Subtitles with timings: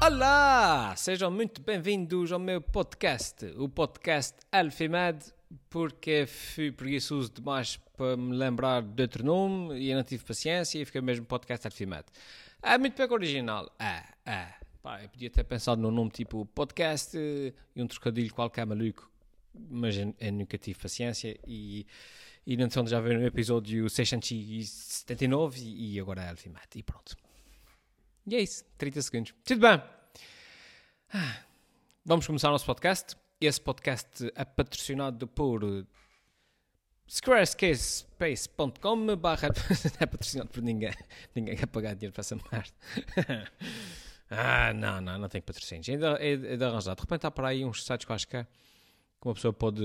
[0.00, 0.94] Olá!
[0.96, 5.34] Sejam muito bem-vindos ao meu podcast, o podcast Alfimed,
[5.68, 10.80] porque fui preguiçoso demais para me lembrar de outro nome e eu não tive paciência
[10.80, 12.04] e fiquei mesmo podcast Alfimed.
[12.62, 13.68] É muito pouco original.
[13.76, 14.54] É, é.
[14.80, 19.10] Pá, eu podia ter pensado num nome tipo podcast e um trocadilho qualquer maluco,
[19.52, 21.84] mas eu, nunca tive paciência e,
[22.46, 27.16] e não onde já veio no episódio 679 e, e agora é Alfimed e pronto.
[28.30, 29.34] E é isso, 30 segundos.
[29.44, 29.82] Tudo bem.
[31.14, 31.44] Ah,
[32.04, 33.16] Vamos começar o nosso podcast.
[33.40, 35.86] Esse podcast é patrocinado por
[37.06, 39.48] squarespace.com barra...
[39.84, 40.92] Não é patrocinado por ninguém.
[41.34, 43.50] Ninguém quer pagar dinheiro para essa merda.
[44.30, 45.88] ah, não, não, não tem patrocínios.
[45.88, 46.94] Ainda é, é de arranjar.
[46.94, 48.46] De repente há por aí uns sites quaisquer
[49.20, 49.82] que uma pessoa pode...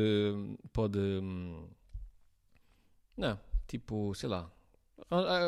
[0.72, 1.68] pode hum,
[3.16, 4.52] não, tipo, sei lá,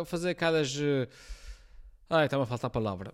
[0.05, 0.71] fazer aquelas...
[2.09, 3.13] eh, Ai, está-me a faltar a palavra.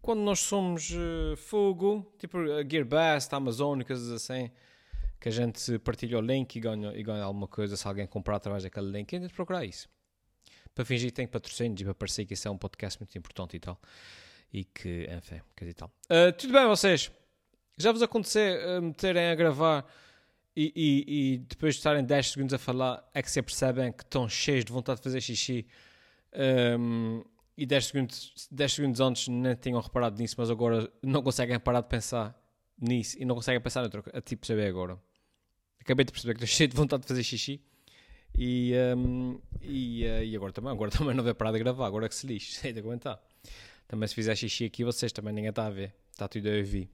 [0.00, 4.50] Quando nós somos eh, fogo, tipo a Gearbest, a Amazon coisas assim,
[5.20, 8.36] que a gente partilha o link e ganha, e ganha alguma coisa se alguém comprar
[8.36, 9.88] através daquele link, ainda procurar isso.
[10.74, 13.56] Para fingir que tem patrocínios e para parecer que isso é um podcast muito importante
[13.56, 13.78] e tal.
[14.52, 15.90] E que, enfim, coisa e tal.
[16.08, 17.10] Ah, tudo bem, vocês?
[17.78, 19.86] Já vos aconteceu eh, meterem a gravar
[20.56, 24.02] e, e- e depois de estarem 10 segundos a falar é que se percebem que
[24.02, 25.66] estão cheios de vontade de fazer xixi
[26.78, 27.22] um,
[27.56, 31.82] e 10 segundos, 10 segundos antes nem tinham reparado nisso, mas agora não conseguem parar
[31.82, 32.38] de pensar
[32.80, 34.20] nisso e não conseguem pensar noutra coisa.
[34.22, 34.98] Tipo, saber agora.
[35.80, 37.60] Acabei de perceber que estou cheio de vontade de fazer xixi
[38.34, 40.72] e, um, e, eh, e agora também.
[40.72, 43.20] Agora também não vai parar de gravar, agora é que se lixe, sei de aguentar.
[43.86, 45.94] Também se fizer xixi aqui, vocês também ninguém está a ver.
[46.10, 46.88] Está tudo a ouvir.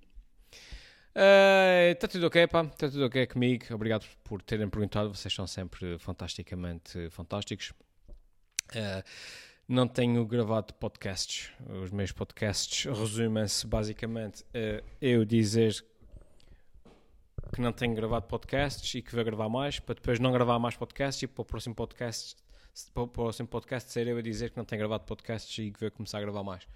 [1.92, 2.62] Está tudo ok, pá.
[2.62, 3.67] Está tudo ok comigo.
[3.75, 5.14] Obrigado por terem perguntado.
[5.14, 7.73] Vocês são sempre fantasticamente fantásticos.
[8.75, 9.03] Eh,
[9.69, 11.50] não tenho gravado podcasts.
[11.83, 15.84] Os meus podcasts resumem-se basicamente a eu dizer
[17.52, 20.77] que não tenho gravado podcasts e que vou gravar mais, para depois não gravar mais
[20.77, 22.36] podcasts e para o próximo podcast,
[22.95, 25.80] para o próximo podcast ser eu a dizer que não tenho gravado podcasts e que
[25.80, 26.67] vou começar a gravar mais.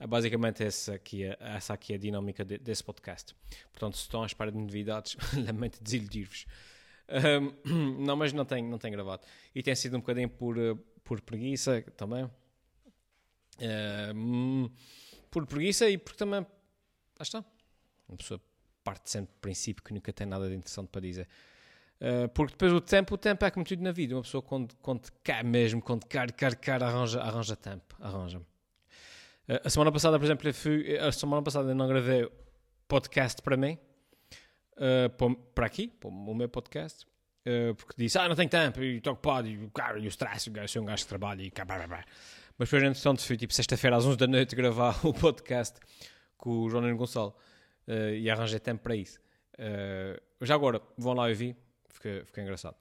[0.00, 3.34] É basicamente essa aqui, essa aqui é a dinâmica de- desse podcast.
[3.72, 6.46] Portanto, se estão à espera de novidades, lamento desiludir-vos.
[7.08, 7.52] Ahm,
[8.04, 9.26] não, mas não tenho, não tenho gravado.
[9.52, 10.76] E tem sido um bocadinho por, eh,
[11.08, 12.30] por preguiça também.
[13.62, 14.68] Ahm,
[15.30, 16.40] por preguiça e porque também.
[16.42, 17.42] Lá está.
[18.06, 18.38] Uma pessoa
[18.84, 21.26] parte sempre do princípio que nunca tem nada de interessante para dizer.
[21.98, 24.14] Ah, porque depois o tempo, o tempo é como tudo na vida.
[24.14, 27.96] Uma pessoa quando, quando quer mesmo, quando quer, quer, quer, arranja, arranja tempo.
[28.00, 28.42] Arranja.
[29.48, 32.30] Ah, a semana passada, por exemplo, eu fui, a semana passada eu não gravei
[32.86, 33.78] podcast para mim,
[34.76, 37.06] ah, para, para aqui, para o meu podcast,
[37.46, 40.50] ah, porque disse, ah, não tenho tempo, e estou ocupado, e cara, e o stress,
[40.54, 42.04] eu sou um gajo que trabalha, e cá, blá, blá, blá.
[42.58, 45.78] Mas depois, entretanto, fui tipo sexta-feira às 11 da noite gravar o podcast
[46.36, 47.34] com o João Nuno Gonçalo
[47.86, 49.20] ah, e arranjei tempo para isso.
[49.58, 51.56] Ah, já agora, vão lá ouvir,
[51.88, 52.76] fica, fica engraçado.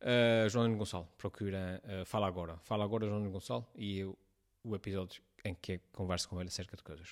[0.00, 2.56] Uh, João Nuno Gonçalo, procura uh, Fala Agora.
[2.62, 4.18] Fala Agora, João Nuno Gonçalo, e eu,
[4.64, 7.10] o episódio em que converso com ele acerca de coisas.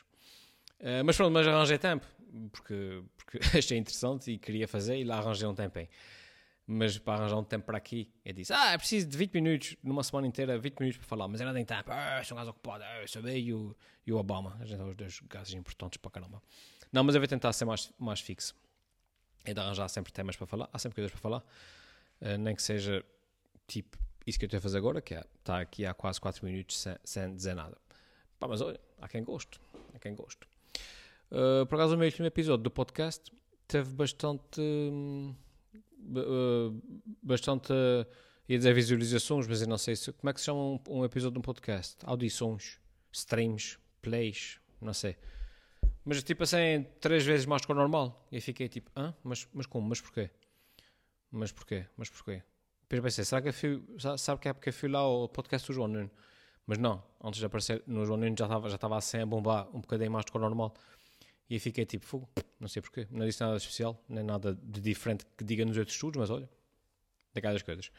[0.81, 2.07] Uh, mas pronto, mas arranjei tempo,
[2.51, 5.89] porque, porque achei interessante e queria fazer, e lá arranjei um tempo aí.
[6.71, 9.77] Mas para arranjar um tempo para aqui, eu disse: Ah, é preciso de 20 minutos,
[9.83, 11.91] numa semana inteira, 20 minutos para falar, mas eu não tenho tempo.
[11.91, 13.75] Ah, sou um gajo ocupado, ah, eu bem e o,
[14.07, 14.55] e o Obama.
[14.61, 16.43] A gente são os dois gajos importantes para caramba.
[16.93, 18.55] Não, mas eu vou tentar ser mais, mais fixo.
[19.47, 21.43] É de arranjar sempre temas para falar, há sempre coisas para falar.
[22.21, 23.03] Uh, nem que seja
[23.67, 23.97] tipo
[24.27, 26.79] isso que eu estou a fazer agora, que é estar aqui há quase 4 minutos
[26.79, 27.79] sem, sem dizer nada.
[28.39, 29.59] Pá, mas olha, há quem goste,
[29.95, 30.47] há quem goste.
[31.33, 33.33] Uh, por acaso, o meu último episódio do podcast
[33.67, 34.61] teve bastante.
[34.61, 35.35] hum,
[37.23, 37.73] bastante.
[37.73, 38.07] uh,
[38.49, 40.13] ia dizer visualizações, mas eu não sei se.
[40.13, 41.97] Como é que se chama um, um episódio de um podcast?
[42.05, 42.79] Audições,
[43.13, 45.17] streams, plays, não sei.
[46.05, 48.27] Mas tipo assim, três vezes mais que o normal.
[48.33, 49.15] E fiquei tipo, hã?
[49.23, 49.87] Mas, mas como?
[49.89, 50.31] Mas porquê?
[51.31, 51.85] Mas porquê?
[51.97, 52.43] Mas porquê?
[52.89, 55.67] Depois pensei, será que fui, sa- sabe que é porque eu fui lá ao podcast
[55.69, 56.11] do João Nuno?
[56.67, 59.69] Mas não, antes de aparecer no João Nuno já estava já estava assim a bombar
[59.77, 60.73] um bocadinho mais do que o normal.
[61.51, 62.29] E eu fiquei tipo, fogo,
[62.61, 63.07] não sei porquê.
[63.11, 66.49] Não disse nada especial, nem nada de diferente que diga nos outros estudos, mas olha,
[67.33, 67.91] daquelas coisas.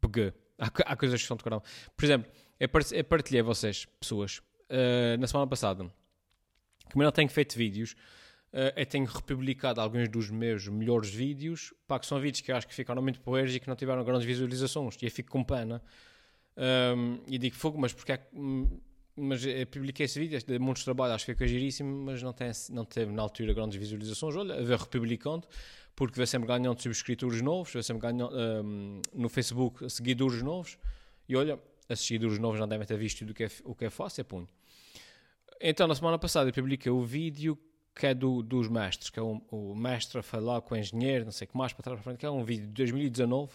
[0.00, 1.62] Porque há, há coisas que são de coração.
[1.96, 5.84] Por exemplo, eu par- eu partilhei a vocês, pessoas, eh, na semana passada,
[6.90, 7.94] como eu não tenho feito vídeos,
[8.52, 12.56] eh, eu tenho republicado alguns dos meus melhores vídeos, pá, que são vídeos que eu
[12.56, 15.44] acho que ficaram muito poeiros e que não tiveram grandes visualizações, e eu fico com
[15.44, 15.80] pena.
[16.56, 18.26] Um, e digo, fogo, mas porque é que...
[19.20, 22.50] Mas eu publiquei esse vídeo, de muitos trabalhos, acho que ficou giríssimo, mas não, tem,
[22.70, 24.34] não teve na altura grandes visualizações.
[24.34, 25.46] Olha, eu vou republicando,
[25.94, 30.78] porque vai sempre ganhando subscritores novos, vai sempre ganhando um, no Facebook seguidores novos,
[31.28, 31.58] e olha,
[31.88, 34.24] esses seguidores novos não devem ter visto do que é, o que é fácil, é
[34.24, 34.48] punho.
[35.60, 37.58] então, na semana passada, eu publiquei o vídeo
[37.94, 41.24] que é do, dos mestres, que é o, o mestre a falar com o engenheiro,
[41.24, 43.52] não sei o que mais, para trás para frente, que é um vídeo de 2019,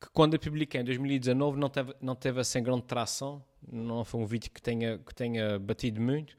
[0.00, 4.20] que quando eu publiquei em 2019 não teve, não teve assim grande tração, não foi
[4.20, 6.36] um vídeo que tenha, que tenha batido muito.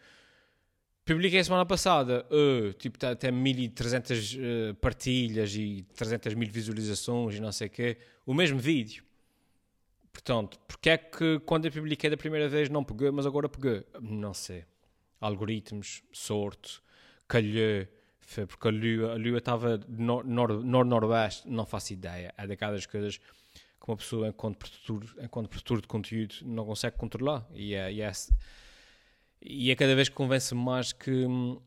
[1.03, 7.35] Publiquei a semana passada, uh, tipo, tá, até 1300 uh, partilhas e 300 mil visualizações
[7.35, 9.03] e não sei o quê, o mesmo vídeo.
[10.13, 13.83] Portanto, porque é que quando eu publiquei da primeira vez não peguei, mas agora peguei?
[14.00, 14.63] Não sei.
[15.19, 16.81] Algoritmos, sorte,
[17.27, 17.88] calhou,
[18.47, 22.33] porque a lua, estava nor-noroeste, nor, não faço ideia.
[22.38, 23.19] É daquelas coisas
[23.81, 27.48] que uma pessoa, enquanto produtor, enquanto produtor de conteúdo, não consegue controlar.
[27.51, 28.12] E é, e é,
[29.42, 31.60] e é cada vez que convence mais que hum,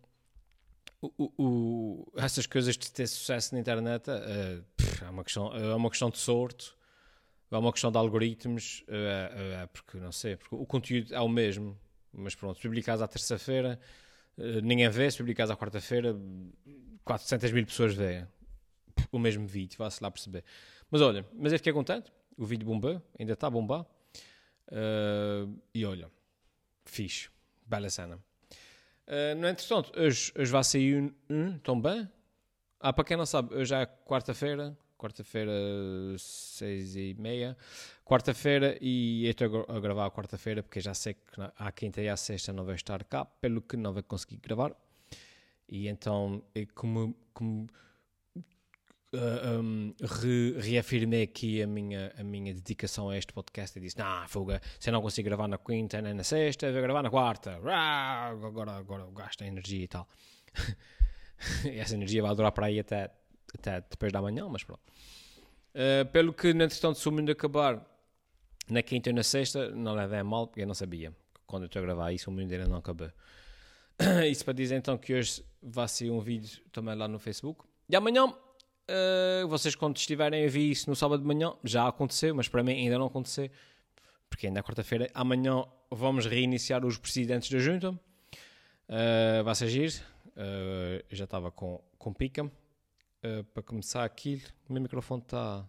[1.03, 4.65] o, o, essas coisas de ter sucesso na internet uh,
[5.05, 6.73] é, uma questão, é uma questão de sorte,
[7.51, 11.29] é uma questão de algoritmos, uh, uh, porque não sei, porque o conteúdo é o
[11.29, 11.79] mesmo,
[12.13, 13.79] mas pronto, publicados à terça-feira,
[14.63, 16.17] ninguém vê, se publicados à quarta-feira,
[17.05, 18.27] 400 mil pessoas veem
[19.11, 20.45] o mesmo vídeo, vá-se lá perceber.
[20.95, 23.85] Mas olha, mas eu fiquei contente, o vídeo bombou, ainda está a bombar,
[25.75, 26.09] e olha,
[26.85, 27.29] fixe.
[27.67, 28.15] Bela cena.
[28.15, 32.09] Uh, no entretanto, hoje, hoje vai sair um, um também.
[32.79, 35.51] Ah, para quem não sabe, hoje é quarta-feira, quarta-feira,
[36.17, 37.57] seis e meia,
[38.05, 42.09] quarta-feira, e eu estou a gravar a quarta-feira porque já sei que à quinta e
[42.09, 44.73] à sexta não vai estar cá, pelo que não vai conseguir gravar.
[45.69, 46.41] E então,
[46.73, 47.67] como, como
[49.15, 54.29] um, re, reafirmei aqui a minha, a minha dedicação a este podcast e disse: Não,
[54.29, 57.57] fuga, se eu não consigo gravar na quinta nem na sexta, vou gravar na quarta.
[57.57, 60.09] Agora, agora gasto a energia e tal.
[61.77, 63.11] essa energia vai durar para aí até,
[63.55, 64.83] até depois da manhã, mas pronto.
[65.75, 67.85] Uh, pelo que, entretanto, se o mundo acabar
[68.69, 71.13] na quinta ou na sexta, não levei a mal, porque eu não sabia.
[71.47, 73.11] Quando eu estou a gravar isso, o mundo ainda não acabou.
[74.31, 77.65] isso para dizer então que hoje vai ser um vídeo também lá no Facebook.
[77.89, 78.33] E amanhã
[78.91, 82.63] Uh, vocês, quando estiverem a ver isso no sábado de manhã, já aconteceu, mas para
[82.63, 83.51] mim ainda não aconteceu,
[84.29, 85.11] porque ainda é quarta-feira.
[85.15, 87.91] Amanhã vamos reiniciar os presidentes da junta.
[87.91, 89.95] Uh, vai giro.
[90.37, 92.51] Uh, já estava com, com pica.
[93.55, 95.67] Para começar aquilo, o meu microfone está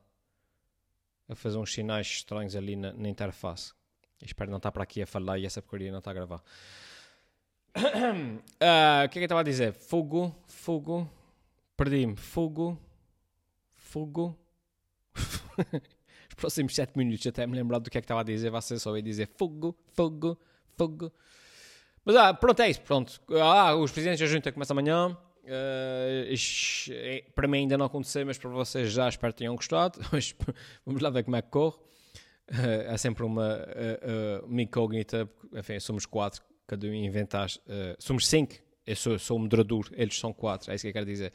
[1.29, 3.71] a fazer uns sinais estranhos ali na, na interface.
[4.21, 6.43] espero não estar para aqui a falar e essa porcaria não está a gravar.
[9.05, 9.71] O que é que eu estava a dizer?
[9.71, 11.09] Fogo, fogo,
[11.77, 12.17] perdi-me.
[12.17, 12.77] Fogo,
[13.95, 14.37] fogo.
[15.15, 18.77] Os próximos 7 minutos até me lembrar do que é que estava a dizer, ser
[18.77, 20.37] só ia dizer fogo, fogo,
[20.77, 21.13] fogo.
[22.03, 22.81] Mas ah, pronto, é isso.
[22.81, 23.21] Pronto.
[23.41, 25.17] Ah, os presidentes da junta começam amanhã.
[25.45, 29.99] Uh, para mim ainda não aconteceu, mas para vocês já espero que tenham gostado.
[30.11, 30.35] Mas
[30.85, 31.77] vamos lá ver como é que corre.
[32.49, 35.29] Uh, é sempre uma, uh, uma incógnita.
[35.53, 37.47] Enfim, somos quatro, cada um inventar.
[37.97, 38.55] somos cinco.
[38.85, 40.69] Eu sou, sou o moderador, eles são quatro.
[40.71, 41.31] É isso que eu quero dizer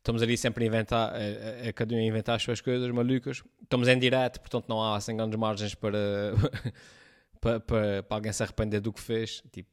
[0.00, 3.42] estamos ali sempre a inventar, a, a, cada um a inventar as suas coisas malucas.
[3.62, 5.98] Estamos em direto, portanto não há assim grandes margens para,
[7.40, 9.42] para, para, para, alguém se arrepender do que fez.
[9.52, 9.70] Tipo,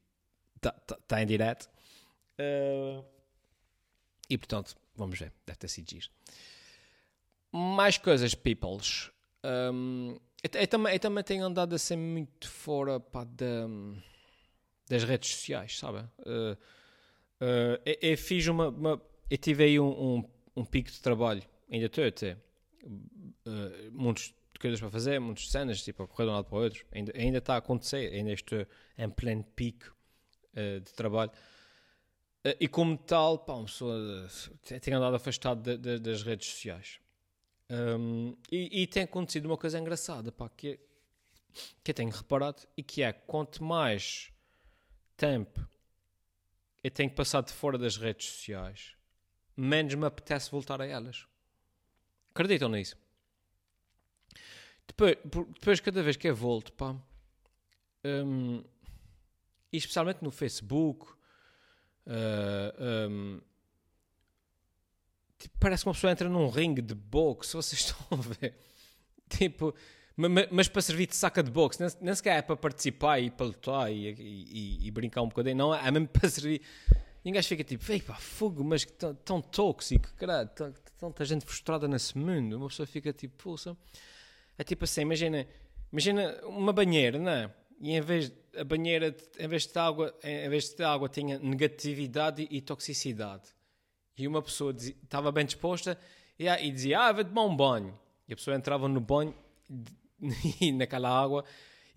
[0.56, 1.69] está tá, tá em direto.
[2.39, 3.03] Uh,
[4.29, 6.09] e portanto, vamos ver, deve ter sido giro.
[7.51, 9.09] Mais coisas, peoples.
[9.44, 13.25] Um, eu, eu, também, eu também tenho andado assim muito fora pá,
[14.89, 15.99] das redes sociais, sabe?
[16.19, 16.54] Uh,
[17.42, 21.43] uh, eu, eu, fiz uma, uma eu tive aí um, um, um pico de trabalho,
[21.69, 22.37] ainda estou a ter
[22.83, 26.57] uh, muitos de coisas para fazer, muitas cenas, tipo, a correr de um lado para
[26.57, 28.65] o outro, ainda, ainda está a acontecer, ainda estou
[28.97, 29.95] em pleno pico
[30.53, 31.31] uh, de trabalho.
[32.45, 34.27] Uh, e como tal, pá, uma pessoa
[34.81, 36.99] tem andado afastado de, de, das redes sociais.
[37.69, 40.79] Um, e, e, tem acontecido uma coisa engraçada, pá, que,
[41.83, 44.31] que eu tenho reparado, e que é, quanto mais
[45.17, 45.67] tempo
[46.81, 48.96] eu tenho passado fora das redes sociais,
[49.57, 51.26] menos me apetece voltar a elas.
[52.30, 52.95] Acreditam nisso?
[54.87, 56.95] Depois, depois cada vez que eu volto, pá,
[58.06, 58.64] um,
[59.71, 61.07] especialmente no Facebook,
[62.06, 63.42] uh, um,
[65.37, 68.57] tipo, parece que uma pessoa entra num ringue de boxe, vocês estão a ver.
[69.30, 69.76] Tipo,
[70.52, 73.92] mas para servir de saca de boxe, nem, sequer é para participar e para lutar
[73.92, 76.61] e, e, e, brincar um bocadinho, não, é mesmo para servir
[77.27, 80.49] e um gajo fica tipo, ei pá, fogo, mas tão, tão tóxico, caralho,
[80.97, 82.55] tanta gente frustrada nesse mundo.
[82.55, 83.75] Uma pessoa fica tipo, poça.
[84.57, 85.45] É tipo assim, imagina,
[85.91, 87.53] imagina uma banheira, não é?
[87.81, 92.47] E em vez, a banheira, em vez de água, em vez de água tinha negatividade
[92.49, 93.49] e toxicidade.
[94.17, 95.99] E uma pessoa estava bem disposta
[96.39, 97.99] e, e dizia, ah, vou tomar um banho.
[98.25, 99.35] E a pessoa entrava no banho
[100.61, 101.43] e naquela água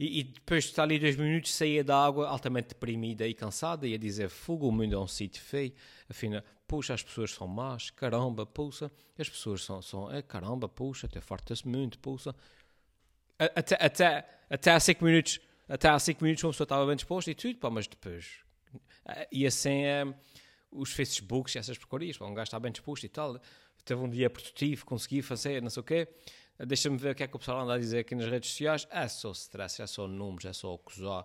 [0.00, 3.86] E, e depois de estar ali dois minutos, saía da água altamente deprimida e cansada
[3.86, 5.74] e a dizer: Fogo, o mundo é um sítio feio.
[6.08, 11.06] Afinal, puxa, as pessoas são más, caramba, puxa, as pessoas são, são é, caramba, puxa,
[11.06, 12.34] até farta-se muito, puxa.
[13.38, 15.38] Até, até, até há cinco minutos,
[15.68, 18.38] até há cinco minutos uma pessoa estava bem disposta e tudo, pá, mas depois.
[19.30, 20.04] E assim é
[20.70, 23.38] os Facebooks e essas porcarias, pá, um gajo está bem disposto e tal.
[23.84, 26.08] Teve um dia produtivo, consegui fazer, não sei o quê
[26.66, 28.86] Deixa-me ver o que é que o pessoal anda a dizer aqui nas redes sociais.
[28.90, 31.24] É só stress, é só números, é só acusar,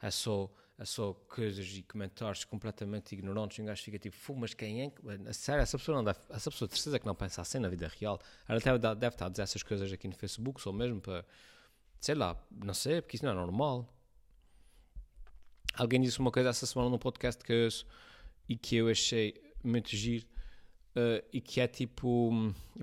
[0.00, 3.58] é só, é só coisas e comentários completamente ignorantes.
[3.58, 4.92] Um gajo fica tipo, Fu, mas quem é?
[5.26, 7.90] A sério, essa pessoa não deve, essa pessoa de que não pensa assim na vida
[7.98, 8.20] real.
[8.46, 11.24] Ela deve, deve estar a dizer essas coisas aqui no Facebook, só mesmo para,
[11.98, 13.88] sei lá, não sei, porque isso não é normal.
[15.76, 17.86] Alguém disse uma coisa essa semana num podcast que eu ouço
[18.46, 20.26] e que eu achei muito giro.
[20.94, 22.30] Uh, e que é tipo,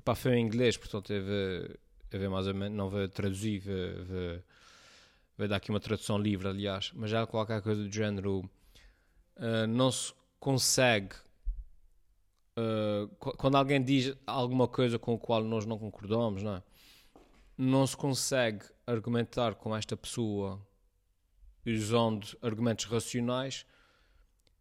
[0.04, 1.80] pá, foi em inglês, portanto teve
[2.16, 4.42] a ver mais ou menos, não vou traduzir, vou, vou,
[5.38, 8.40] vou dar aqui uma tradução livre, aliás, mas já qualquer coisa do género,
[9.36, 11.14] uh, não se consegue,
[12.56, 16.62] uh, quando alguém diz alguma coisa com a qual nós não concordamos, não é?
[17.56, 20.60] Não se consegue argumentar com esta pessoa
[21.64, 23.64] usando argumentos racionais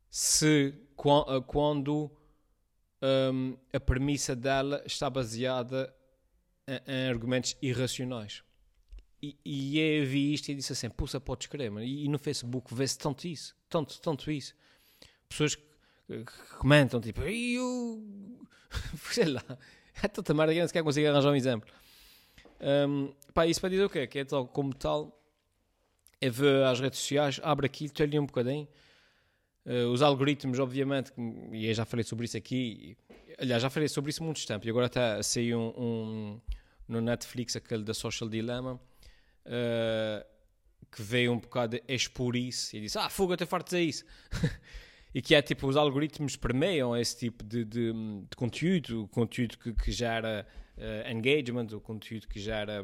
[0.10, 0.75] se
[1.48, 2.12] quando
[3.01, 5.93] um, a premissa dela está baseada
[6.87, 8.43] em argumentos irracionais.
[9.21, 11.85] E, e eu vi isto e disse assim: Puxa, podes crer, mano.
[11.85, 14.55] E, e no Facebook vê-se tanto isso, tanto, tanto isso.
[15.29, 15.63] Pessoas que,
[16.07, 18.03] que comentam, tipo, eu.
[19.11, 19.43] sei lá,
[20.01, 21.69] é tanta merda que sequer consigo arranjar um exemplo.
[22.61, 24.07] Um, pá, isso para dizer o quê?
[24.07, 25.19] Que é tal, como tal,
[26.19, 28.67] é ver as redes sociais, abre aquilo, te um bocadinho.
[29.65, 31.11] Uh, os algoritmos, obviamente,
[31.51, 32.97] e eu já falei sobre isso aqui,
[33.37, 36.41] aliás, já falei sobre isso muito tempo, e agora até saiu um, um
[36.91, 38.74] no Netflix, aquele da Social Dilemma,
[39.45, 40.25] uh,
[40.91, 44.05] que veio um bocado expor isso e disse: Ah, fuga, até farto dizer isso.
[45.15, 49.57] e que é tipo: os algoritmos permeiam esse tipo de, de, de conteúdo, o conteúdo
[49.57, 50.45] que, que gera
[50.77, 52.83] uh, engagement, o conteúdo que gera.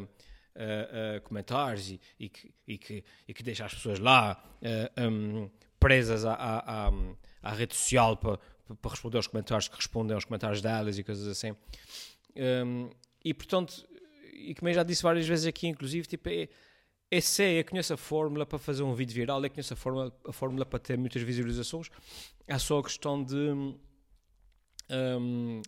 [0.59, 4.43] Uh, comentários e, e, que, e, que, e que deixa as pessoas lá
[4.97, 5.47] um,
[5.79, 6.91] presas à, à,
[7.43, 8.39] à, rede social para,
[8.81, 11.55] para responder aos comentários que respondem aos comentários delas e coisas assim.
[12.35, 12.89] Um,
[13.23, 13.87] e portanto,
[14.37, 16.47] e como eu já disse várias vezes aqui, inclusive, tipo, é,
[17.09, 20.15] é sei, eu conheço a fórmula para fazer um vídeo viral, eu conheço a fórmula,
[20.27, 21.89] a fórmula para ter muitas visualizações,
[22.45, 25.61] é só a questão de um,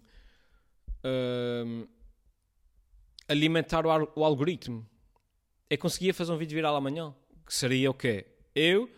[1.03, 1.87] um,
[3.27, 4.87] alimentar o, o, algoritmo.
[5.69, 8.27] Eu conseguia fazer um vídeo viral amanhã, que seria o quê?
[8.53, 8.89] Eu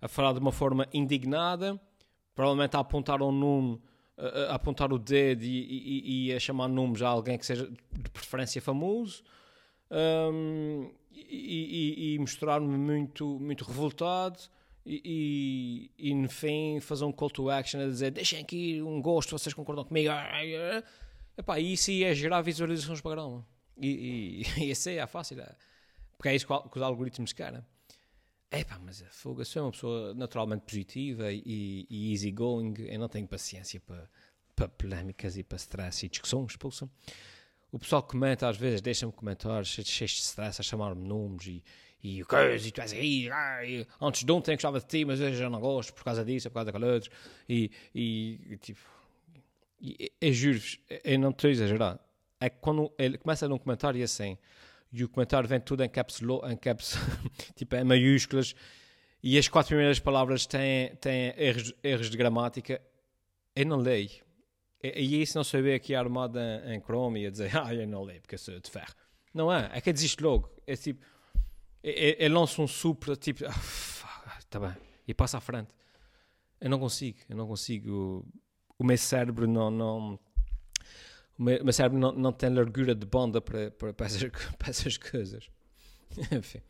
[0.00, 1.78] a falar de uma forma indignada,
[2.34, 3.78] provavelmente a apontar um
[4.20, 8.10] a, apontar o dedo e, e, e, a chamar nomes a alguém que seja de
[8.10, 9.22] preferência famoso
[9.90, 14.38] um, e, e mostrar-me muito, muito revoltado
[14.84, 19.38] e, e, no fim fazer um call to action a dizer deixem aqui um gosto,
[19.38, 20.10] vocês concordam comigo
[21.36, 23.46] Epá, isso ia gerar visualizações para grama
[23.76, 25.54] e, e, e esse é fácil é.
[26.16, 27.62] porque é isso que os algoritmos querem
[28.52, 33.26] Epá, mas a eu sou uma pessoa naturalmente positiva e, e easygoing, eu não tenho
[33.28, 34.10] paciência para,
[34.56, 36.90] para polémicas e para stress e discussões, expulsam.
[37.70, 41.64] O pessoal comenta às vezes, deixa-me comentários cheios de stress a chamar-me nomes e,
[42.02, 45.20] e o coisa, e tu és aí, ai, antes de ontem gostava de ti, mas
[45.20, 47.10] hoje já não gosto por causa disso, por causa daquele outro,
[47.48, 48.80] e, e tipo,
[49.80, 52.00] e, eu juro-vos, eu não estou a exagerar,
[52.40, 54.36] é que quando ele começa num comentário assim,
[54.92, 56.96] e o comentário vem tudo em caps, em caps
[57.54, 58.54] tipo em maiúsculas,
[59.22, 62.80] e as quatro primeiras palavras têm, têm erros, erros de gramática,
[63.54, 64.10] eu não leio.
[64.82, 67.86] E, isso não sou eu aqui armado em, em Chrome e a dizer, ah, eu
[67.86, 68.94] não leio porque sou de ferro.
[69.32, 70.50] Não é, é que eu desisto logo.
[70.66, 71.04] É tipo,
[71.82, 74.74] eu, eu lanço um supra, tipo, ah, tá bem,
[75.06, 75.70] e passa à frente.
[76.60, 78.26] Eu não consigo, eu não consigo.
[78.78, 80.18] O meu cérebro não, não
[81.40, 84.96] o meu cérebro não, não tem largura de banda para, para, para, essas, para essas
[84.98, 85.48] coisas.
[86.30, 86.60] Enfim.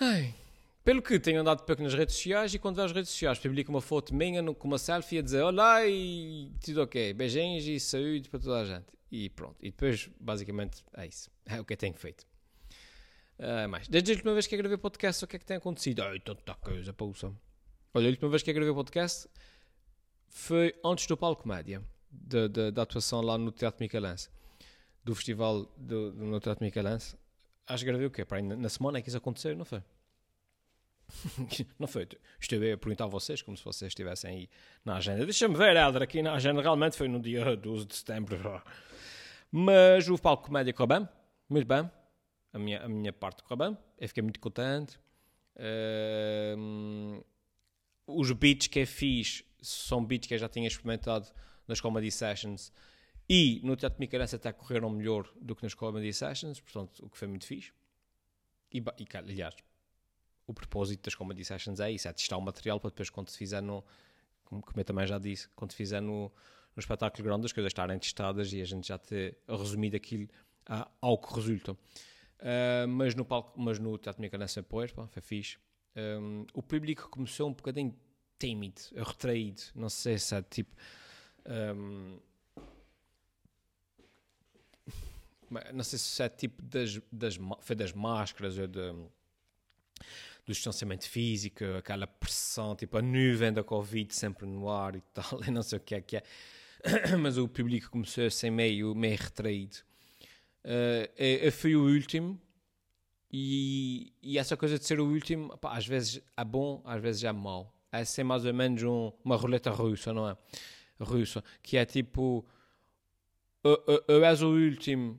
[0.00, 0.34] Ai.
[0.82, 3.70] Pelo que tenho andado pouco nas redes sociais e quando vejo as redes sociais publico
[3.70, 7.80] uma foto minha no, com uma selfie a dizer olá e tudo ok, beijinhos e
[7.80, 8.86] saúde para toda a gente.
[9.10, 9.56] E pronto.
[9.60, 11.30] E depois, basicamente, é isso.
[11.44, 12.24] É o que eu tenho feito.
[13.38, 13.88] Uh, mais.
[13.88, 16.02] Desde a última vez que eu gravei podcast, o que é que tem acontecido?
[16.02, 17.32] Ai, tanta coisa, pousa.
[17.94, 19.28] Olha, a última vez que eu gravei podcast
[20.28, 21.82] foi antes do Palco Média
[22.22, 24.28] da, da, da, atuação lá no Teatro Micalense,
[25.04, 27.16] do festival do, do, no Teatro Micalense.
[27.66, 28.24] Acho que gravei o quê?
[28.24, 29.82] Para na, na semana é que isso aconteceu, não foi?
[31.78, 32.08] não foi.
[32.40, 34.50] Estive a perguntar a vocês, como se vocês estivessem aí
[34.84, 35.24] na agenda.
[35.24, 36.60] Deixa-me ver, Helder, aqui na agenda.
[36.62, 38.62] Realmente foi no dia 12 de setembro.
[39.50, 41.08] Mas o palco comédia correu bem,
[41.48, 41.90] muito bem.
[42.52, 44.98] a minha, a minha parte correu bem, eu fiquei muito contente.
[45.56, 47.24] Uh,
[48.06, 51.28] os beats que eu fiz são beats que eu já tinha experimentado
[51.66, 52.72] nas Comedy Sessions
[53.28, 57.18] e no Teatro Micarense até correram melhor do que nas Comedy Sessions, portanto, o que
[57.18, 57.72] foi muito fixe.
[58.72, 59.54] E, e aliás,
[60.46, 63.38] o propósito das Comedy Sessions é isso, é testar o material para depois quando se
[63.38, 63.84] fizer no,
[64.44, 66.32] como, eu também já disse, quando se fizer no,
[66.74, 70.28] no espetáculo grande as coisas estarem testadas e a gente já ter resumido aquilo
[70.66, 71.72] a, ao que resulta.
[71.72, 75.58] Uh, mas no palco, mas no Teatro Micarense depois, pá, foi fixe.
[75.96, 77.94] Um, o público começou um bocadinho
[78.38, 80.76] tímido, retraído, não sei se é tipo...
[81.48, 82.18] Um,
[85.72, 91.64] não sei se é tipo das, das, foi das máscaras ou de, do distanciamento físico,
[91.78, 95.78] aquela pressão, tipo a nuvem da Covid sempre no ar e tal, eu não sei
[95.78, 96.22] o que é que é,
[97.18, 99.76] mas o público começou a ser meio, meio retraído.
[100.64, 102.40] Uh, eu fui o último
[103.32, 107.22] e, e, essa coisa de ser o último, pá, às vezes é bom, às vezes
[107.22, 107.72] é mau.
[107.92, 110.36] É ser mais ou menos um, uma roleta russa, não é?
[110.98, 112.44] Russa, que é tipo,
[113.62, 115.18] eu, eu, eu és o último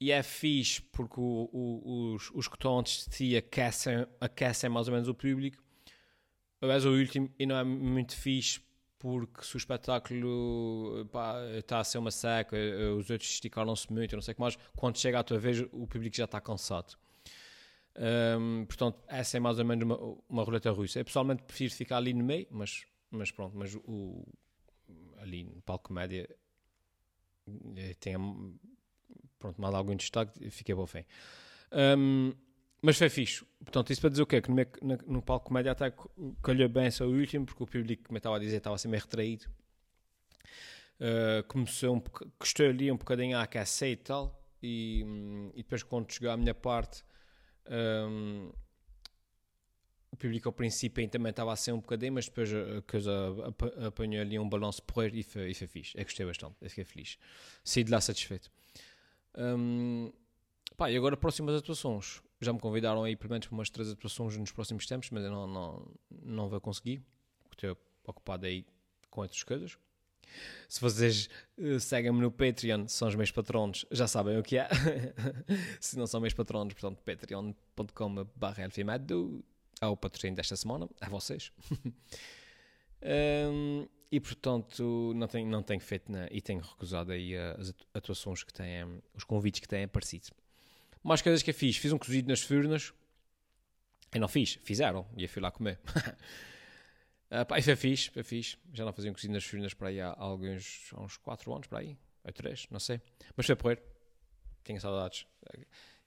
[0.00, 4.70] e é fixe porque o, o, os, os que estão antes de ti aquecem, aquecem
[4.70, 5.62] mais ou menos o público.
[6.60, 8.60] Eu és o último e não é muito fixe
[8.98, 11.08] porque se o espetáculo
[11.58, 12.56] está a ser uma seca,
[12.96, 15.86] os outros esticaram-se muito, não sei o que mais, quando chega à tua vez o
[15.88, 16.96] público já está cansado.
[18.38, 21.00] Um, portanto, essa é mais ou menos uma, uma roleta russa.
[21.00, 24.24] Eu pessoalmente prefiro ficar ali no meio, mas, mas pronto, mas o,
[25.22, 26.28] ali no palco comédia
[27.76, 28.14] eh, tem
[29.38, 30.86] pronto, mal algum destaque, fiquei bom.
[31.72, 32.32] Um,
[32.80, 33.44] mas foi fixe.
[33.60, 34.40] Portanto, isso para dizer o quê?
[34.42, 35.92] Que no, no, no palco comédia até
[36.42, 38.88] calhou bem só o último, porque o público, como eu estava a dizer, estava assim
[38.88, 39.46] meio retraído.
[41.00, 42.00] Uh, começou um
[42.38, 44.40] custou ali um bocadinho a aquecer e tal.
[44.62, 45.04] E,
[45.54, 47.04] e depois, quando chegou à minha parte,
[47.68, 48.52] um,
[50.12, 53.10] o público ao princípio também estava a ser um bocadinho, mas depois a coisa
[53.86, 55.96] apanhou ali um balanço porreiro e foi, e foi fixe.
[55.96, 57.18] Eu gostei bastante, eu fiquei feliz.
[57.64, 58.50] Saí de lá satisfeito.
[59.34, 60.12] Um,
[60.76, 62.20] pá, e agora próximas atuações.
[62.40, 65.30] Já me convidaram aí pelo menos para umas três atuações nos próximos tempos, mas eu
[65.30, 65.88] não, não,
[66.22, 67.02] não vou conseguir,
[67.48, 68.66] porque estou ocupado aí
[69.08, 69.78] com outras coisas.
[70.68, 74.68] Se vocês uh, seguem-me no Patreon, são os meus patronos, já sabem o que é.
[75.80, 78.60] Se não são meus patronos, portanto, patreon.com.br
[79.82, 81.52] é o patrocínio desta semana, a vocês.
[83.50, 88.44] um, e portanto não tenho, não tenho feito na, e tenho recusado aí as atuações
[88.44, 90.28] que têm, os convites que têm aparecido.
[91.02, 92.92] Mais coisas que eu fiz, fiz um cozido nas furnas.
[94.14, 95.80] Eu não fiz, fizeram, e eu fui lá comer.
[97.30, 98.56] uh, pá, foi fixe, foi fixe.
[98.72, 101.80] Já não fazia cozido nas furnas para aí há, alguns, há uns 4 anos, para
[101.80, 103.00] aí, ou 3, não sei.
[103.36, 103.82] Mas foi porrer,
[104.62, 105.26] tinha saudades.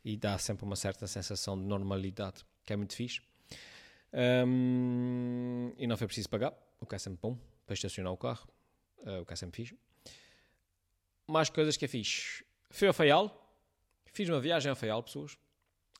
[0.03, 3.19] E dá sempre uma certa sensação de normalidade, que é muito fixe.
[4.15, 8.47] Um, e não foi preciso pagar, o que é sempre bom para estacionar o carro,
[8.99, 9.77] uh, o que é sempre fixe.
[11.27, 12.45] Mais coisas que é fixe.
[12.69, 13.59] Fui ao Faial,
[14.05, 15.37] fiz uma viagem ao Faial, pessoas,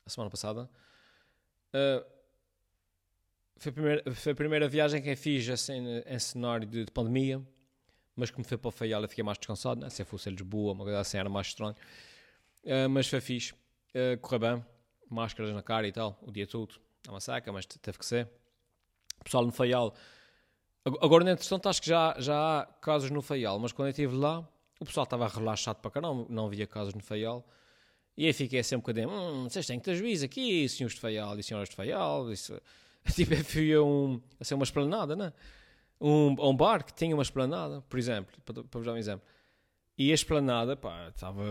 [0.04, 0.70] a semana passada.
[1.74, 2.06] Uh,
[3.58, 6.90] foi, a primeira, foi a primeira viagem que eu fiz assim, em cenário de, de
[6.90, 7.46] pandemia,
[8.14, 9.90] mas como foi para o Faial eu fiquei mais descansado, né?
[9.90, 11.76] se eu fosse a Lisboa, uma coisa assim era mais estranho.
[12.64, 14.66] Uh, mas foi fixe, uh, correu bem,
[15.10, 16.85] máscaras na cara e tal, o dia todo.
[17.06, 18.28] É uma saca, mas teve que ser.
[19.20, 19.94] O pessoal no Faial
[21.00, 24.14] Agora, no entretanto, acho que já, já há casos no Faial, mas quando eu estive
[24.14, 27.44] lá, o pessoal estava relaxado para caramba, não havia casos no Faial.
[28.16, 31.00] E aí fiquei assim um bocadinho, hum, vocês têm que ter juízo aqui, senhores de
[31.00, 32.30] Faial e senhoras de Faial.
[32.30, 32.60] Isso...
[33.14, 35.32] Tipo, eu fui a, um, a ser uma esplanada, né?
[36.00, 38.96] Um, a um bar que tinha uma esplanada, por exemplo, para, para vos dar um
[38.96, 39.26] exemplo.
[39.98, 41.42] E a esplanada, pá, estava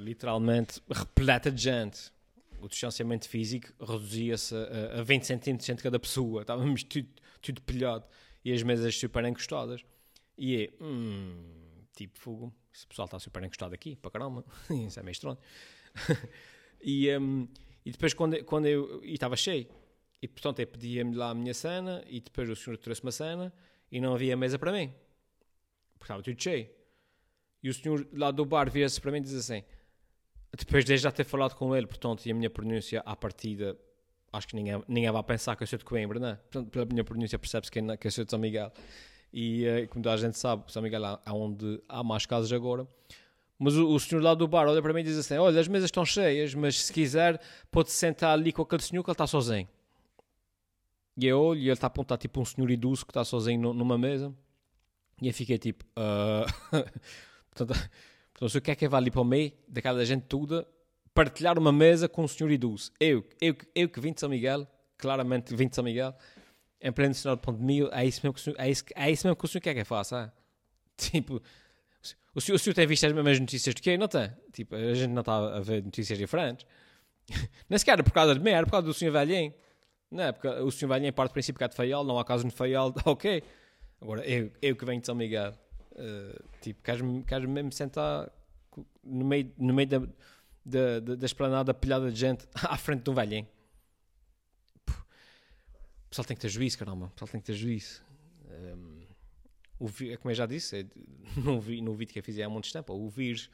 [0.00, 2.12] literalmente repleta de gente.
[2.62, 6.42] O distanciamento físico reduzia-se a, a 20 centímetros entre cada pessoa.
[6.42, 7.08] Estávamos tudo,
[7.40, 8.06] tudo pilhado
[8.44, 9.84] e as mesas super encostadas.
[10.38, 11.44] E é, hum,
[11.92, 14.44] tipo fogo, esse pessoal está super encostado aqui, para caramba,
[14.86, 15.38] isso é meio estranho.
[16.80, 17.48] e, um,
[17.84, 19.66] e depois quando, quando eu, estava cheio,
[20.20, 23.52] e portanto eu pedia-me lá a minha cena, e depois o senhor trouxe uma cena,
[23.90, 24.94] e não havia mesa para mim,
[25.94, 26.70] porque estava tudo cheio.
[27.62, 29.62] E o senhor lá do bar vira-se para mim e diz assim,
[30.56, 33.76] depois de já ter falado com ele, portanto, e a minha pronúncia à partida
[34.32, 36.34] acho que ninguém, ninguém vai pensar que eu sou de Coimbra, não é?
[36.36, 38.72] Portanto, pela minha pronúncia percebe-se que, que eu sou de São Miguel.
[39.32, 42.86] E uh, como a gente sabe, São Miguel é onde há mais casos agora.
[43.58, 45.68] Mas o, o, senhor lá do bar olha para mim e diz assim: Olha, as
[45.68, 49.14] mesas estão cheias, mas se quiser, pode -se sentar ali com aquele senhor que ele
[49.14, 49.68] está sozinho.
[51.16, 53.72] E eu olho e ele está a apontar tipo um senhor idoso que está sozinho
[53.72, 54.34] numa mesa.
[55.20, 56.44] E eu fiquei tipo: uh...
[57.54, 57.90] portanto,
[58.42, 60.66] portanto, o que é que vai ali para o meio daquela gente toda
[61.14, 62.90] partilhar uma mesa com o senhor idoso.
[62.98, 66.14] Eu, eu, eu que vim de São Miguel, claramente vim de São Miguel,
[66.80, 69.10] empreendo sinal de ponto de mil, é isso mesmo que o senhor, é isso, é
[69.10, 70.32] isso mesmo que o senhor quer que eu faça.
[70.96, 71.40] Tipo,
[72.34, 73.98] o senhor, o senhor tem visto as mesmas notícias do que eu?
[73.98, 74.30] Não tem?
[74.52, 76.66] Tipo, a gente não está a ver notícias diferentes.
[77.68, 79.54] Nem sequer era por causa de mim, era por causa do senhor velhinho.
[80.10, 80.32] Não é?
[80.32, 82.54] Porque o senhor velhinho parte do princípio que é de Faial, não há caso de
[82.54, 83.42] Faial, ok.
[84.00, 85.54] Agora, eu, eu que venho de São Miguel,
[85.92, 88.30] uh, tipo, queres-me queres mesmo sentar
[89.04, 89.98] no meio, no meio da,
[90.64, 93.46] da, da, da esplanada pilhada de gente à frente de um velhinho?
[94.88, 97.06] O pessoal tem que ter juízo, caramba.
[97.06, 98.02] O pessoal tem que ter juízo.
[98.50, 99.02] Um,
[99.78, 99.86] o,
[100.18, 100.86] como eu já disse, é,
[101.40, 103.50] no, no vídeo que eu fiz há muito tempo, o vírus,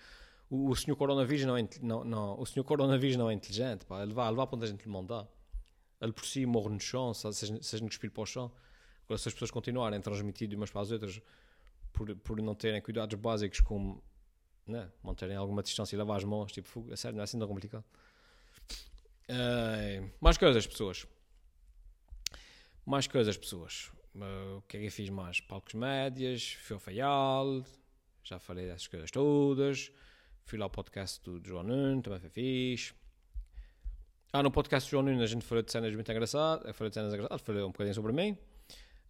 [0.50, 4.02] o, o senhor coronavírus não é, não, não, o senhor coronavírus não é inteligente, pá,
[4.02, 5.26] ele vai, ele vai para onde a gente lhe mandar.
[6.00, 8.52] Ele por si morre no chão, se a gente cuspir para o chão.
[9.04, 11.20] Agora, se as pessoas continuarem a transmitir de umas para as outras
[11.92, 14.02] por, por não terem cuidados básicos como
[14.66, 17.48] né, manterem alguma distância e lavar as mãos, tipo, fuga, sério, não é assim tão
[17.48, 17.84] complicado.
[19.30, 21.06] Uh, mais coisas, pessoas.
[22.84, 23.90] Mais coisas, pessoas.
[24.14, 25.40] Uh, o que é que eu fiz mais?
[25.40, 27.64] Palcos médias, fui ao Faial,
[28.22, 29.90] já falei dessas coisas todas.
[30.44, 32.94] Fui lá ao podcast do João Nuno, também foi fixe.
[34.32, 36.74] Ah, no podcast do João Nuno a gente falou de cenas muito engraçadas.
[36.76, 38.36] Falei de cenas engraçadas, falei um bocadinho sobre mim.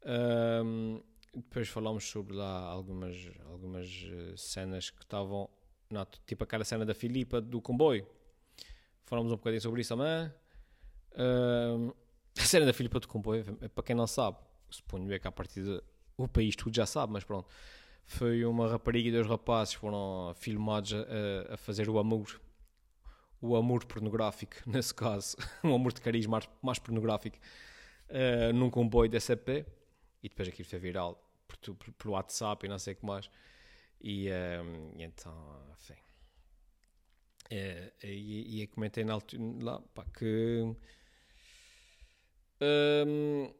[0.04, 1.00] Um,
[1.38, 5.48] depois falámos sobre lá algumas, algumas eh, cenas que estavam,
[6.26, 8.06] tipo aquela cena da Filipa do comboio.
[9.04, 10.32] Falámos um bocadinho sobre isso também.
[11.16, 11.92] Um,
[12.38, 14.38] a cena da Filipa do comboio, é para quem não sabe,
[14.70, 15.82] suponho é que a partir de,
[16.16, 17.48] o país tudo já sabe, mas pronto.
[18.04, 22.40] Foi uma rapariga e dois rapazes foram filmados a, a fazer o amor
[23.40, 27.38] o amor pornográfico, nesse caso, um amor de cariz mais, mais pornográfico,
[28.08, 29.48] uh, num comboio da SAP
[30.22, 31.27] e depois aquilo foi viral
[31.96, 33.30] por, WhatsApp e não sei o que mais.
[34.00, 35.94] E, um, ehm, então, enfim.
[37.50, 40.76] É, e, e comentei na altura lá, pá, que um,
[42.60, 43.54] ehm,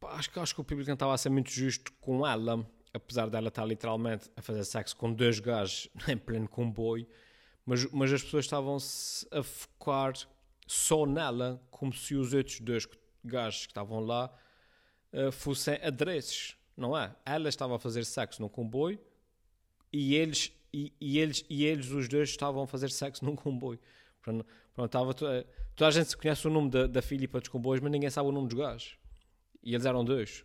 [0.00, 2.66] pá, acho, que, acho que o público não estava a ser muito justo com ela,
[2.92, 7.06] apesar dela estar literalmente a fazer sexo com dois gajos em pleno comboio,
[7.66, 10.14] mas, mas as pessoas estavam-se a focar
[10.66, 12.86] só nela, como se os outros dois
[13.24, 14.34] gajos que estavam lá
[15.12, 17.14] uh, fossem adereços, não é?
[17.26, 18.98] Ela estava a fazer sexo num comboio
[19.92, 23.80] e eles, e, e eles, e eles os dois estavam a fazer sexo num comboio.
[24.22, 25.46] Pronto, pronto estava, toda,
[25.80, 28.48] a gente conhece o nome da, da Filipa dos comboios, mas ninguém sabe o nome
[28.48, 28.96] dos gajos.
[29.62, 30.44] E eles eram dois.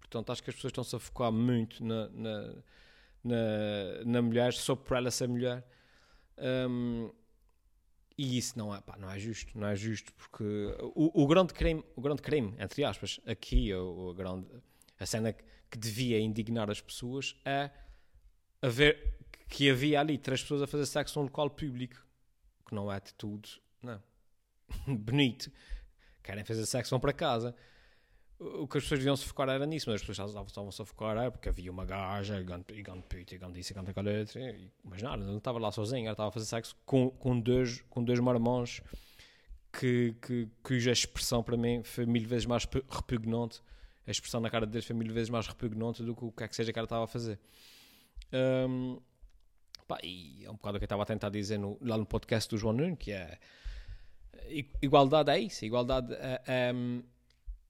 [0.00, 2.54] Portanto, acho que as pessoas estão-se a focar muito na, na,
[3.24, 5.66] na, na mulher, só por ela ser mulher.
[6.38, 7.10] Um,
[8.16, 10.44] e isso não é, pá, não é justo, não é justo, porque
[10.94, 14.46] o, o, grande crime, o grande crime, entre aspas, aqui, o, o grande,
[15.02, 17.70] a cena que devia indignar as pessoas é
[18.60, 21.96] haver, que havia ali três pessoas a fazer sexo num local público,
[22.66, 24.02] que não é atitude, não,
[24.86, 25.50] bonito.
[26.22, 27.54] Querem fazer sexo, vão para casa
[28.42, 31.16] o que as pessoas deviam se focar era nisso, mas as pessoas estavam-se a focar
[31.16, 34.40] era porque havia uma gaja, e grande puta, e grande isso, e grande aquela outra,
[34.82, 38.02] mas nada, não estava lá sozinho, ela estava a fazer sexo com, com, dois, com
[38.02, 38.80] dois marmões
[39.72, 43.62] que, que, cuja expressão para mim foi mil vezes mais repugnante,
[44.06, 46.48] a expressão na cara deles foi mil vezes mais repugnante do que o que é
[46.48, 47.38] que seja que ela estava a fazer.
[48.32, 49.00] Um,
[49.86, 52.06] pá, e é um bocado o que eu estava a tentar dizer no, lá no
[52.06, 53.38] podcast do João Nuno, que é
[54.80, 56.72] igualdade é isso, igualdade é, é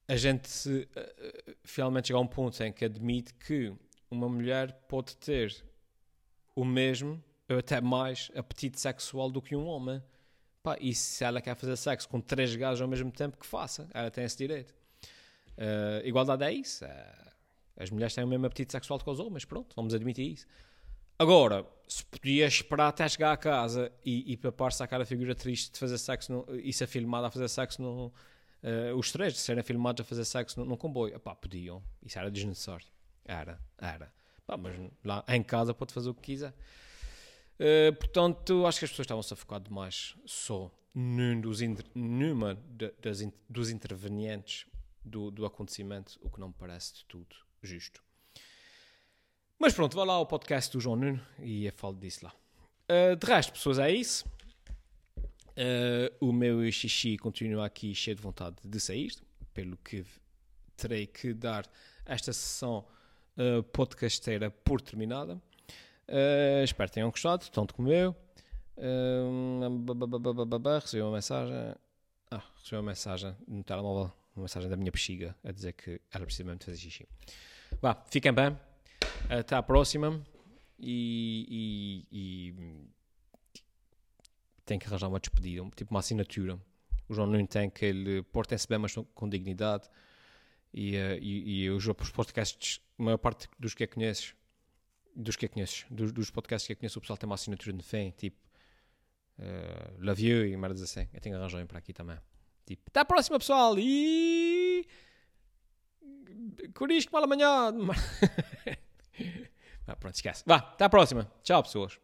[0.08, 3.72] a gente se, uh, finalmente chega a um ponto em que admite que
[4.10, 5.64] uma mulher pode ter
[6.54, 10.02] o mesmo, ou até mais, apetite sexual do que um homem.
[10.62, 13.88] Pá, e se ela quer fazer sexo com três gajos ao mesmo tempo, que faça.
[13.92, 14.74] Ela tem esse direito.
[15.58, 16.84] Uh, igualdade é isso.
[16.84, 17.32] Uh,
[17.76, 19.44] as mulheres têm o mesmo apetite sexual que os homens.
[19.44, 20.46] Pronto, vamos admitir isso.
[21.18, 25.34] Agora, se podia esperar até chegar a casa e, e papar-se a cara a figura
[25.34, 29.38] triste de fazer sexo no, e ser filmada a fazer sexo no, uh, os três
[29.38, 31.14] serem filmados a fazer sexo num, comboio.
[31.14, 31.82] Epá, podiam.
[32.04, 32.86] Isso era desnecessário.
[33.24, 34.12] Era, era.
[34.42, 36.52] Epá, mas lá em casa pode fazer o que quiser.
[37.60, 41.60] Uh, portanto, acho que as pessoas estavam-se a focar demais só num dos,
[41.94, 44.66] numa de, das, dos intervenientes
[45.04, 48.02] do, do acontecimento, o que não me parece de tudo justo.
[49.58, 52.34] Mas pronto, vá lá ao podcast do João Nuno e eu falo disso lá.
[52.90, 54.24] Uh, de resto, pessoas, é isso.
[55.52, 59.12] Uh, o meu xixi continua aqui cheio de vontade de sair,
[59.54, 60.04] pelo que
[60.76, 61.64] terei que dar
[62.04, 62.84] esta sessão
[63.36, 65.40] uh, podcasteira por terminada.
[66.08, 68.16] Uh, espero que tenham gostado, tanto como eu.
[68.76, 69.84] Uh,
[70.80, 71.74] recebi uma mensagem.
[72.30, 76.24] Ah, recebi uma mensagem no telemóvel, uma mensagem da minha bexiga a dizer que era
[76.24, 77.08] precisamente fazer xixi.
[77.80, 78.58] Vá, fiquem bem.
[79.28, 80.22] Até à próxima.
[80.78, 82.54] E, e, e
[84.64, 86.58] tem que arranjar uma despedida, tipo uma assinatura.
[87.08, 89.88] O João Nuno tem que ele portem-se bem, mas com dignidade.
[90.72, 94.34] E, uh, e, e os podcasts, a maior parte dos que conheces,
[95.14, 98.10] dos que conheces, dos, dos podcasts que conheço, o pessoal tem uma assinatura de fé,
[98.10, 98.38] tipo
[99.38, 101.06] uh, Love You e merdas assim.
[101.12, 102.18] Eu tenho que arranjar um para aqui também.
[102.64, 103.74] Tipo, até a próxima, pessoal!
[103.78, 104.86] E.
[106.74, 107.72] Corisco mal amanhã!
[109.98, 110.42] pronto, esquece.
[110.46, 111.30] Vá, até a próxima.
[111.42, 111.98] Tchau, pessoas.